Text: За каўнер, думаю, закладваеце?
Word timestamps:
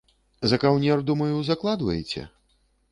За 0.53 0.57
каўнер, 0.63 1.03
думаю, 1.11 1.35
закладваеце? 1.51 2.29